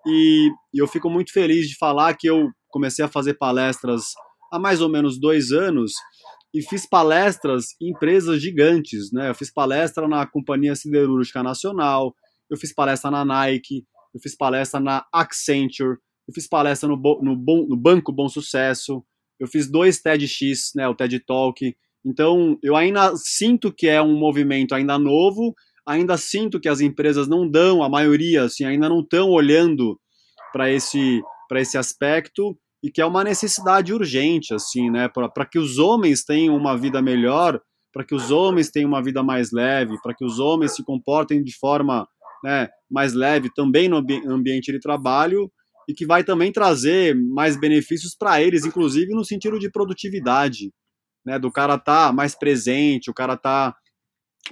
[0.07, 4.05] E, e eu fico muito feliz de falar que eu comecei a fazer palestras
[4.53, 5.93] há mais ou menos dois anos
[6.57, 9.29] e fiz palestras em empresas gigantes, né?
[9.29, 12.15] Eu fiz palestra na Companhia Siderúrgica Nacional,
[12.49, 17.37] eu fiz palestra na Nike, eu fiz palestra na Accenture, eu fiz palestra no, no,
[17.69, 19.05] no Banco Bom Sucesso,
[19.39, 24.19] eu fiz dois TEDx, né, o TED Talk, Então, eu ainda sinto que é um
[24.19, 25.55] movimento ainda novo,
[25.87, 30.01] ainda sinto que as empresas não dão, a maioria, assim, ainda não estão olhando
[30.55, 31.21] para esse,
[31.53, 36.57] esse aspecto e que é uma necessidade urgente, assim, né, para que os homens tenham
[36.57, 37.61] uma vida melhor,
[37.93, 41.43] para que os homens tenham uma vida mais leve, para que os homens se comportem
[41.43, 42.07] de forma
[42.45, 43.97] né, mais leve também no
[44.29, 45.51] ambiente de trabalho
[45.89, 50.73] e que vai também trazer mais benefícios para eles, inclusive no sentido de produtividade,
[51.25, 53.75] né, do cara tá mais presente, o cara tá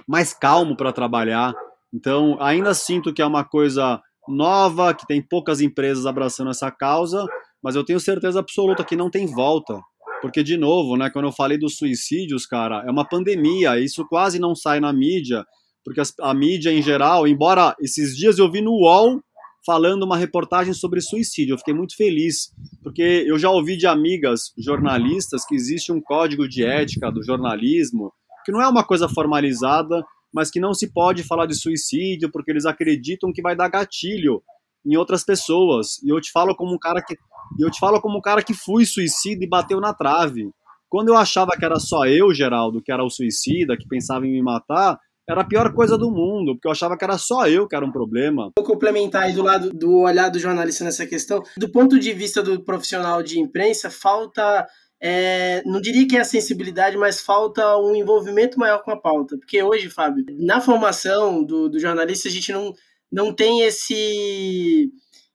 [0.05, 1.53] mais calmo para trabalhar.
[1.93, 7.25] Então, ainda sinto que é uma coisa nova, que tem poucas empresas abraçando essa causa,
[7.65, 9.81] mas eu tenho certeza absoluta que não tem volta.
[10.21, 14.37] Porque, de novo, né, quando eu falei dos suicídios, cara, é uma pandemia, isso quase
[14.37, 15.43] não sai na mídia,
[15.83, 19.19] porque a mídia em geral, embora esses dias eu vi no UOL
[19.65, 21.53] falando uma reportagem sobre suicídio.
[21.53, 22.51] Eu fiquei muito feliz,
[22.83, 28.13] porque eu já ouvi de amigas jornalistas que existe um código de ética do jornalismo,
[28.45, 32.51] que não é uma coisa formalizada, mas que não se pode falar de suicídio porque
[32.51, 34.43] eles acreditam que vai dar gatilho
[34.85, 36.01] em outras pessoas.
[36.03, 37.15] E eu te falo como um cara que
[37.59, 40.49] eu te falo como um cara que fui suicida e bateu na trave.
[40.89, 44.31] Quando eu achava que era só eu, Geraldo, que era o suicida, que pensava em
[44.31, 47.67] me matar, era a pior coisa do mundo, porque eu achava que era só eu
[47.67, 48.51] que era um problema.
[48.57, 51.43] Vou complementar aí do lado do olhar do jornalista nessa questão.
[51.57, 54.67] Do ponto de vista do profissional de imprensa, falta.
[55.01, 59.37] É, não diria que é a sensibilidade, mas falta um envolvimento maior com a pauta.
[59.37, 62.73] Porque hoje, Fábio, na formação do, do jornalista, a gente não,
[63.15, 64.91] não tem esse,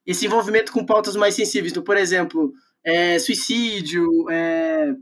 [0.07, 1.73] esse envolvimento com pautas mais sensíveis.
[1.73, 2.53] Então, por exemplo,
[2.85, 4.93] é, suicídio, é,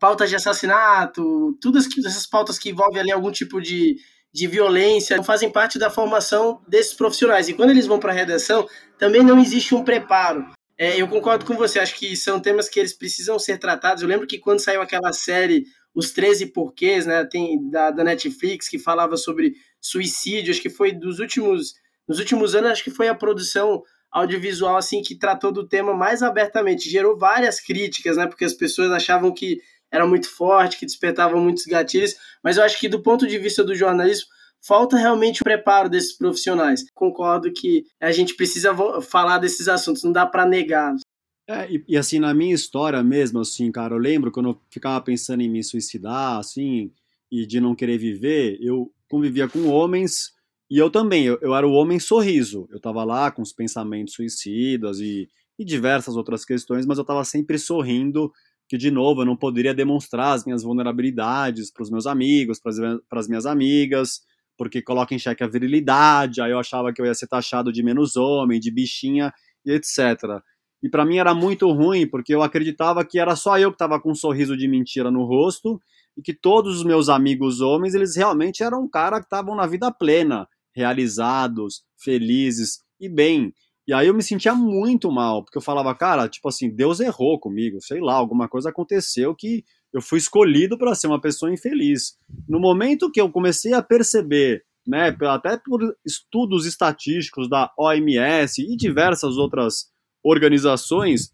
[0.00, 3.96] pautas de assassinato, todas essas pautas que envolvem ali algum tipo de,
[4.34, 7.48] de violência fazem parte da formação desses profissionais.
[7.48, 8.68] E quando eles vão para a redação,
[8.98, 10.44] também não existe um preparo.
[10.76, 14.02] É, eu concordo com você, acho que são temas que eles precisam ser tratados.
[14.02, 18.68] Eu lembro que quando saiu aquela série Os 13 Porquês, né, tem, da, da Netflix,
[18.68, 21.74] que falava sobre suicídio, acho que foi dos últimos,
[22.10, 26.24] nos últimos anos, acho que foi a produção audiovisual assim que tratou do tema mais
[26.24, 26.90] abertamente.
[26.90, 29.60] Gerou várias críticas, né, porque as pessoas achavam que
[29.92, 33.62] era muito forte, que despertava muitos gatilhos, mas eu acho que do ponto de vista
[33.62, 34.26] do jornalismo,
[34.60, 36.84] falta realmente o preparo desses profissionais.
[36.92, 41.02] Concordo que a gente precisa falar desses assuntos, não dá para negá-los.
[41.48, 45.00] É, e, e, assim, na minha história mesmo, assim, cara, eu lembro quando eu ficava
[45.00, 46.92] pensando em me suicidar, assim,
[47.30, 50.32] e de não querer viver, eu convivia com homens,
[50.70, 52.68] e eu também, eu, eu era o homem sorriso.
[52.70, 55.28] Eu tava lá com os pensamentos suicidas e,
[55.58, 58.30] e diversas outras questões, mas eu tava sempre sorrindo
[58.68, 63.18] que, de novo, eu não poderia demonstrar as minhas vulnerabilidades para os meus amigos, para
[63.18, 64.20] as minhas amigas,
[64.56, 67.82] porque coloca em xeque a virilidade, aí eu achava que eu ia ser taxado de
[67.82, 69.32] menos homem, de bichinha
[69.66, 70.40] e etc.
[70.80, 74.00] E para mim era muito ruim, porque eu acreditava que era só eu que estava
[74.00, 75.80] com um sorriso de mentira no rosto
[76.16, 79.66] e que todos os meus amigos homens, eles realmente eram um cara que estavam na
[79.66, 83.52] vida plena, realizados, felizes e bem.
[83.86, 87.40] E aí eu me sentia muito mal, porque eu falava, cara, tipo assim, Deus errou
[87.40, 92.16] comigo, sei lá, alguma coisa aconteceu que eu fui escolhido para ser uma pessoa infeliz.
[92.48, 98.76] No momento que eu comecei a perceber, né, até por estudos estatísticos da OMS e
[98.76, 99.90] diversas outras
[100.22, 101.30] organizações,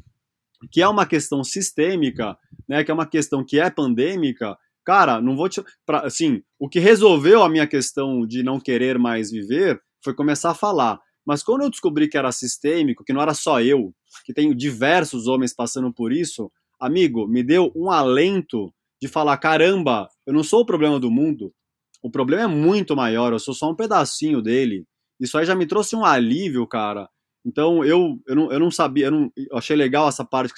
[0.70, 2.36] que é uma questão sistêmica,
[2.68, 6.68] né, que é uma questão que é pandêmica, cara, não vou te, pra, assim, o
[6.68, 11.42] que resolveu a minha questão de não querer mais viver foi começar a falar mas
[11.42, 13.92] quando eu descobri que era sistêmico, que não era só eu,
[14.24, 18.72] que tenho diversos homens passando por isso, amigo, me deu um alento
[19.02, 21.52] de falar: caramba, eu não sou o problema do mundo.
[22.00, 24.86] O problema é muito maior, eu sou só um pedacinho dele.
[25.18, 27.08] Isso aí já me trouxe um alívio, cara.
[27.44, 30.54] Então eu, eu, não, eu não sabia, eu, não, eu achei legal essa parte,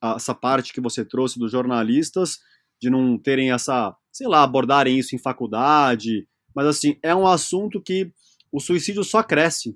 [0.00, 2.38] essa parte que você trouxe dos jornalistas,
[2.84, 6.28] de não terem essa, sei lá, abordarem isso em faculdade.
[6.54, 8.12] Mas assim, é um assunto que
[8.52, 9.74] o suicídio só cresce.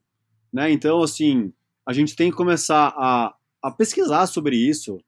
[0.53, 0.71] Né?
[0.71, 1.51] Então, assim,
[1.87, 5.01] a gente tem que começar a, a pesquisar sobre isso,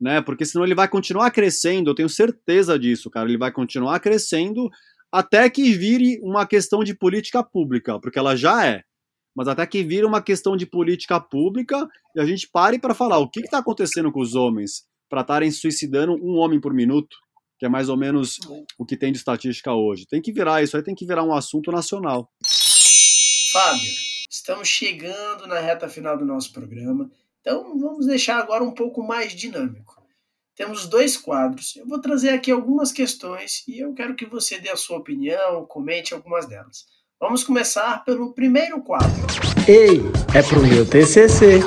[0.00, 0.20] né?
[0.20, 3.28] Porque senão ele vai continuar crescendo, eu tenho certeza disso, cara.
[3.28, 4.70] Ele vai continuar crescendo
[5.10, 8.84] até que vire uma questão de política pública, porque ela já é.
[9.34, 13.18] Mas até que vire uma questão de política pública e a gente pare para falar
[13.18, 17.16] o que está acontecendo com os homens para estarem suicidando um homem por minuto,
[17.58, 18.38] que é mais ou menos
[18.78, 20.06] o que tem de estatística hoje.
[20.06, 22.30] Tem que virar isso aí, tem que virar um assunto nacional.
[23.52, 23.92] Fábio,
[24.30, 29.32] Estamos chegando na reta final do nosso programa, então vamos deixar agora um pouco mais
[29.32, 29.96] dinâmico.
[30.54, 31.76] Temos dois quadros.
[31.76, 35.64] Eu vou trazer aqui algumas questões e eu quero que você dê a sua opinião,
[35.64, 36.84] comente algumas delas.
[37.18, 39.08] Vamos começar pelo primeiro quadro.
[39.66, 40.00] Ei,
[40.34, 41.60] é pro meu TCC.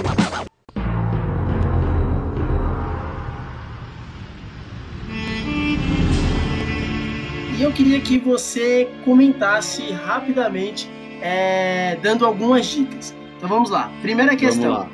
[7.61, 10.89] Eu queria que você comentasse rapidamente,
[11.21, 13.15] é, dando algumas dicas.
[13.37, 13.91] Então vamos lá.
[14.01, 14.71] Primeira questão.
[14.71, 14.89] Lá.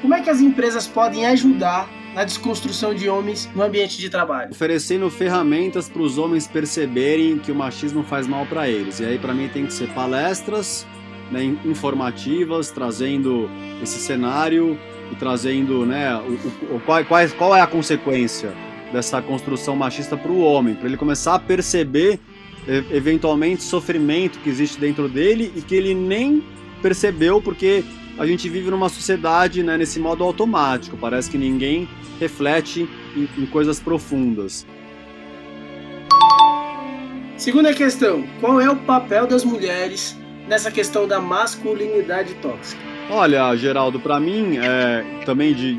[0.00, 4.50] Como é que as empresas podem ajudar na desconstrução de homens no ambiente de trabalho?
[4.50, 9.00] Oferecendo ferramentas para os homens perceberem que o machismo faz mal para eles.
[9.00, 10.86] E aí, para mim, tem que ser palestras
[11.30, 13.50] né, informativas, trazendo
[13.82, 14.78] esse cenário
[15.10, 18.54] e trazendo né, o, o, qual, qual, qual é a consequência
[18.94, 22.20] dessa construção machista para o homem, para ele começar a perceber
[22.90, 26.42] eventualmente sofrimento que existe dentro dele e que ele nem
[26.80, 27.84] percebeu porque
[28.16, 30.96] a gente vive numa sociedade né, nesse modo automático.
[30.96, 31.88] Parece que ninguém
[32.20, 34.64] reflete em, em coisas profundas.
[37.36, 40.16] Segunda questão: qual é o papel das mulheres
[40.48, 42.80] nessa questão da masculinidade tóxica?
[43.10, 45.78] Olha, Geraldo, para mim, é, também de,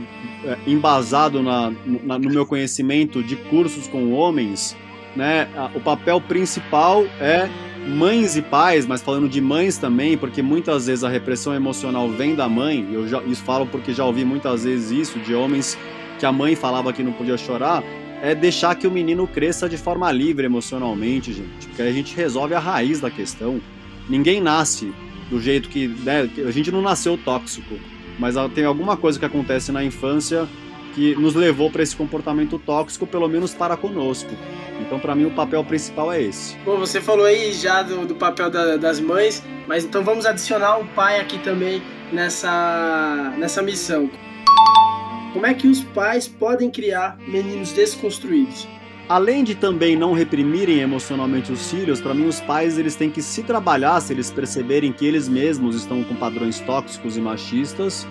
[0.67, 1.71] embasado na,
[2.03, 4.75] na, no meu conhecimento de cursos com homens,
[5.15, 7.49] né, o papel principal é
[7.87, 12.35] mães e pais, mas falando de mães também, porque muitas vezes a repressão emocional vem
[12.35, 15.77] da mãe, eu já, isso falo porque já ouvi muitas vezes isso, de homens
[16.19, 17.83] que a mãe falava que não podia chorar,
[18.21, 22.15] é deixar que o menino cresça de forma livre emocionalmente, gente, porque aí a gente
[22.15, 23.61] resolve a raiz da questão.
[24.09, 24.91] Ninguém nasce
[25.29, 25.87] do jeito que.
[25.87, 27.75] Né, a gente não nasceu tóxico,
[28.19, 30.47] mas tem alguma coisa que acontece na infância
[30.95, 34.31] que nos levou para esse comportamento tóxico, pelo menos para conosco.
[34.79, 36.57] Então, para mim, o papel principal é esse.
[36.59, 40.77] Bom, você falou aí já do, do papel da, das mães, mas então vamos adicionar
[40.77, 44.09] o pai aqui também nessa, nessa missão.
[45.33, 48.65] Como é que os pais podem criar meninos desconstruídos?
[49.07, 53.21] Além de também não reprimirem emocionalmente os filhos, para mim os pais eles têm que
[53.21, 58.07] se trabalhar se eles perceberem que eles mesmos estão com padrões tóxicos e machistas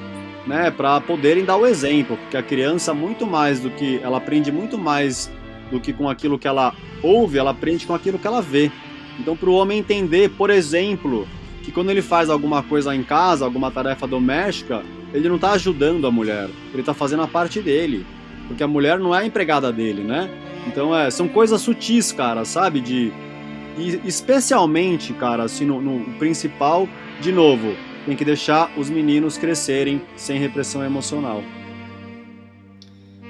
[0.46, 4.52] né, para poderem dar o exemplo, porque a criança muito mais do que ela aprende
[4.52, 5.28] muito mais
[5.68, 8.70] do que com aquilo que ela ouve, ela aprende com aquilo que ela vê.
[9.18, 11.26] Então, para o homem entender, por exemplo,
[11.62, 16.06] que quando ele faz alguma coisa em casa, alguma tarefa doméstica, ele não está ajudando
[16.06, 18.06] a mulher, ele está fazendo a parte dele,
[18.46, 20.30] porque a mulher não é a empregada dele, né?
[20.66, 22.80] Então, é, são coisas sutis, cara, sabe?
[22.80, 23.12] De
[23.76, 26.88] e especialmente, cara, assim, no, no principal,
[27.20, 27.74] de novo,
[28.06, 31.42] tem que deixar os meninos crescerem sem repressão emocional.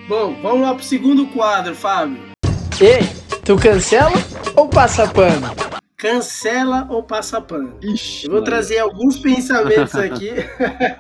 [0.07, 2.19] Bom, vamos lá pro segundo quadro, Fábio.
[2.79, 3.09] Ei,
[3.45, 4.13] tu cancela
[4.55, 5.51] ou passa pano?
[5.97, 7.79] Cancela ou passa pano?
[7.83, 8.55] Ixi, Eu vou Maria.
[8.55, 10.31] trazer alguns pensamentos aqui.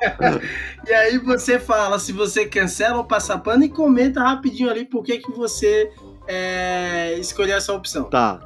[0.88, 5.03] e aí você fala se você cancela ou passa pano e comenta rapidinho ali por
[5.03, 5.90] que, que você
[6.26, 8.04] é, escolheu essa opção.
[8.04, 8.40] Tá.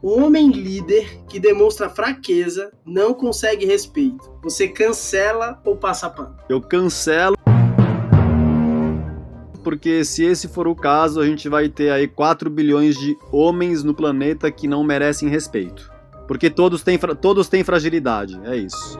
[0.00, 4.32] O homem líder que demonstra fraqueza não consegue respeito.
[4.42, 6.36] Você cancela ou passa pano?
[6.48, 7.36] Eu cancelo.
[9.62, 13.82] Porque se esse for o caso, a gente vai ter aí 4 bilhões de homens
[13.84, 15.92] no planeta que não merecem respeito.
[16.26, 18.98] Porque todos têm, todos têm fragilidade, é isso.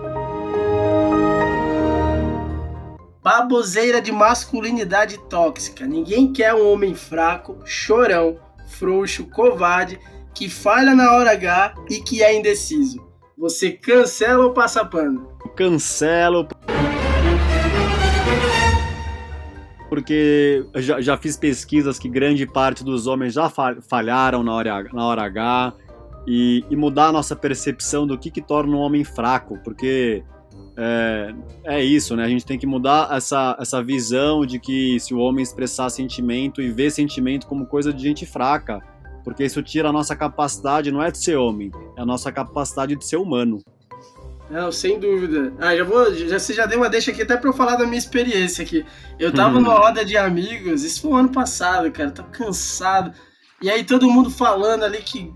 [3.31, 5.87] Baboseira de masculinidade tóxica.
[5.87, 10.01] Ninguém quer um homem fraco, chorão, frouxo, covarde,
[10.35, 13.07] que falha na hora H e que é indeciso.
[13.37, 15.29] Você cancela ou passa pano?
[15.55, 16.49] Cancelo.
[19.91, 24.85] Porque já, já fiz pesquisas que grande parte dos homens já fa- falharam na hora,
[24.91, 25.75] na hora H.
[26.27, 29.59] E, e mudar a nossa percepção do que, que torna um homem fraco.
[29.63, 30.25] Porque
[30.79, 32.25] é, é isso, né?
[32.25, 36.63] A gente tem que mudar essa, essa visão de que se o homem expressar sentimento
[36.63, 38.81] e ver sentimento como coisa de gente fraca.
[39.25, 42.95] Porque isso tira a nossa capacidade, não é de ser homem, é a nossa capacidade
[42.97, 43.59] de ser humano.
[44.49, 45.53] Não, sem dúvida.
[45.59, 46.15] Ah, já vou.
[46.15, 48.87] Já, você já deu uma deixa aqui até pra eu falar da minha experiência aqui.
[49.19, 49.61] Eu tava Hum.
[49.61, 52.11] numa roda de amigos, isso foi o ano passado, cara.
[52.11, 53.13] Tava cansado.
[53.61, 55.31] E aí todo mundo falando ali que,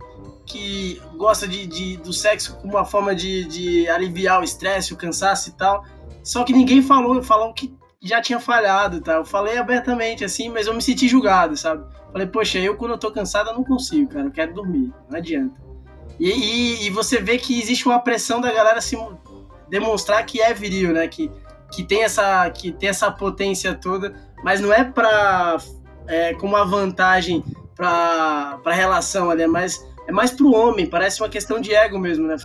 [0.47, 4.97] que gosta de, de- do sexo como uma forma de, de aliviar o estresse, o
[4.97, 5.85] cansaço e tal.
[6.23, 9.19] Só que ninguém falou, falou que já tinha falhado tal.
[9.21, 11.85] Eu falei abertamente assim, mas eu me senti julgado, sabe?
[12.13, 14.27] Falei, poxa, eu quando eu tô cansado eu não consigo, cara.
[14.27, 14.93] Eu quero dormir.
[15.09, 15.61] Não adianta.
[16.21, 19.19] E, e, e você vê que existe uma pressão da galera se mo-
[19.69, 21.09] demonstrar que é viril, né?
[21.09, 21.31] Que,
[21.73, 24.15] que, tem essa, que tem essa potência toda,
[24.45, 25.57] mas não é pra.
[26.07, 27.43] É, como uma vantagem
[27.77, 31.99] pra, pra relação ali, é mais, é mais pro homem, parece uma questão de ego
[31.99, 32.37] mesmo, né?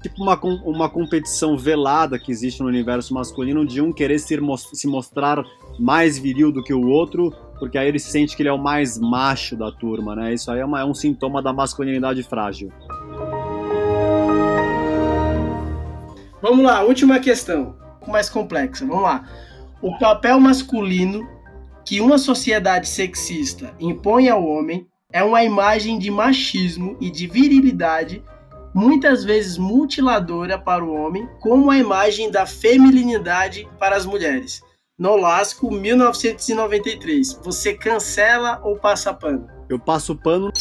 [0.00, 4.38] tipo uma, uma competição velada que existe no universo masculino de um querer se,
[4.72, 5.42] se mostrar
[5.78, 8.96] mais viril do que o outro, porque aí ele sente que ele é o mais
[8.96, 10.32] macho da turma, né?
[10.32, 12.72] Isso aí é, uma- é um sintoma da masculinidade frágil.
[16.40, 18.86] Vamos lá, última questão, um pouco mais complexa.
[18.86, 19.24] Vamos lá.
[19.82, 21.28] O papel masculino
[21.84, 28.22] que uma sociedade sexista impõe ao homem é uma imagem de machismo e de virilidade,
[28.74, 34.60] muitas vezes mutiladora para o homem, como a imagem da feminilidade para as mulheres.
[34.98, 37.40] Nolasco, 1993.
[37.42, 39.48] Você cancela ou passa pano?
[39.68, 40.52] Eu passo pano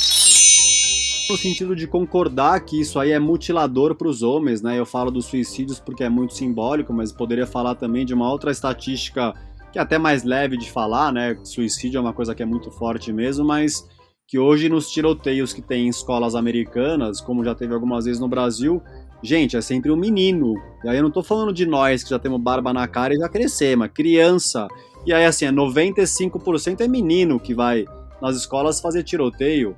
[1.30, 4.80] no sentido de concordar que isso aí é mutilador para os homens, né?
[4.80, 8.50] Eu falo dos suicídios porque é muito simbólico, mas poderia falar também de uma outra
[8.50, 9.34] estatística
[9.74, 11.38] que é até mais leve de falar, né?
[11.44, 13.86] Suicídio é uma coisa que é muito forte mesmo, mas
[14.28, 18.28] que hoje nos tiroteios que tem em escolas americanas, como já teve algumas vezes no
[18.28, 18.84] Brasil,
[19.24, 20.54] gente, é sempre um menino.
[20.84, 23.18] E aí eu não tô falando de nós que já temos barba na cara e
[23.18, 24.68] já crescemos, criança.
[25.06, 27.86] E aí assim, é 95% é menino que vai
[28.22, 29.76] nas escolas fazer tiroteio.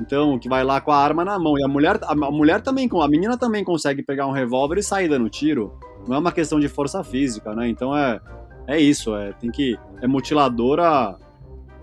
[0.00, 1.56] Então, que vai lá com a arma na mão.
[1.56, 5.08] E a mulher, a mulher também, a menina também consegue pegar um revólver e sair
[5.08, 5.78] dando tiro.
[6.08, 7.68] Não é uma questão de força física, né?
[7.68, 8.20] Então é,
[8.66, 9.78] é isso, é, tem que.
[10.02, 11.16] É mutiladora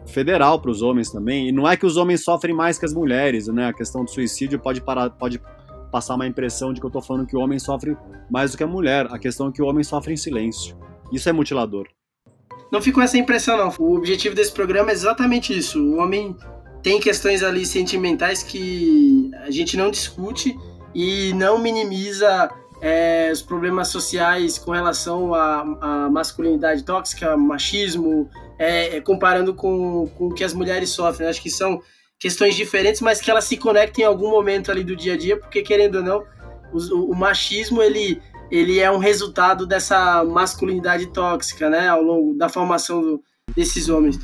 [0.05, 1.49] federal para os homens também.
[1.49, 3.67] E não é que os homens sofrem mais que as mulheres, né?
[3.67, 5.41] A questão do suicídio pode, parar, pode
[5.91, 7.97] passar uma impressão de que eu estou falando que o homem sofre
[8.29, 9.07] mais do que a mulher.
[9.11, 10.77] A questão é que o homem sofre em silêncio.
[11.11, 11.87] Isso é mutilador.
[12.71, 13.73] Não ficou essa impressão, não.
[13.79, 15.81] O objetivo desse programa é exatamente isso.
[15.83, 16.35] O homem
[16.81, 20.57] tem questões ali sentimentais que a gente não discute
[20.95, 22.49] e não minimiza
[22.81, 28.29] é, os problemas sociais com relação à, masculinidade tóxica, machismo,
[28.61, 31.27] é, comparando com, com o que as mulheres sofrem.
[31.27, 31.81] Acho que são
[32.19, 35.35] questões diferentes, mas que elas se conectam em algum momento ali do dia a dia,
[35.35, 36.23] porque querendo ou não,
[36.71, 42.47] o, o machismo ele, ele é um resultado dessa masculinidade tóxica, né, ao longo da
[42.47, 43.23] formação do,
[43.55, 44.19] desses homens.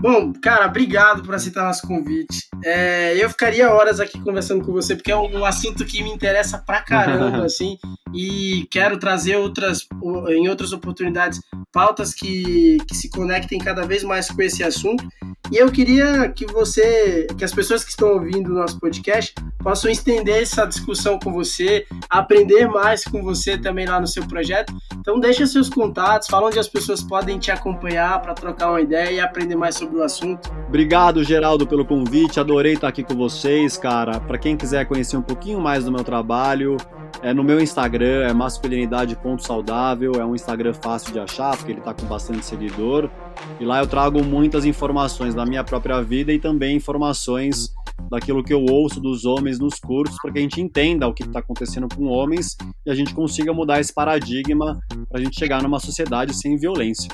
[0.00, 2.48] Bom, cara, obrigado por aceitar nosso convite.
[2.64, 6.58] É, eu ficaria horas aqui conversando com você, porque é um, assunto que me interessa
[6.58, 7.78] pra caramba, assim,
[8.14, 9.86] e quero trazer outras,
[10.30, 11.40] em outras oportunidades,
[11.72, 15.06] pautas que, que se conectem cada vez mais com esse assunto.
[15.50, 19.90] E eu queria que você, que as pessoas que estão ouvindo o nosso podcast possam
[19.90, 24.72] estender essa discussão com você, aprender mais com você também lá no seu projeto.
[24.98, 29.10] Então deixa seus contatos, fala onde as pessoas podem te acompanhar para trocar uma ideia
[29.10, 30.50] e aprender mais sobre o assunto.
[30.68, 32.38] Obrigado, Geraldo, pelo convite.
[32.38, 34.20] Adorei estar aqui com vocês, cara.
[34.20, 36.76] Para quem quiser conhecer um pouquinho mais do meu trabalho,
[37.22, 41.92] é no meu Instagram, é masculinidade.saudável, é um Instagram fácil de achar, porque ele está
[41.92, 43.10] com bastante seguidor.
[43.58, 47.72] E lá eu trago muitas informações da minha própria vida e também informações
[48.10, 51.22] daquilo que eu ouço dos homens nos cursos, para que a gente entenda o que
[51.22, 52.56] está acontecendo com homens
[52.86, 57.08] e a gente consiga mudar esse paradigma para a gente chegar numa sociedade sem violência.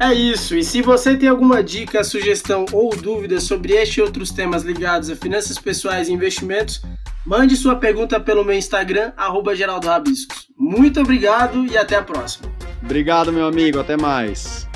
[0.00, 0.56] É isso.
[0.56, 5.10] E se você tem alguma dica, sugestão ou dúvida sobre este e outros temas ligados
[5.10, 6.80] a finanças pessoais e investimentos,
[7.28, 9.52] mande sua pergunta pelo meu Instagram, arroba
[10.56, 12.50] Muito obrigado e até a próxima.
[12.82, 13.78] Obrigado, meu amigo.
[13.78, 14.67] Até mais.